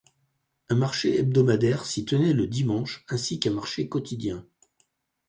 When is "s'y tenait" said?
1.85-2.33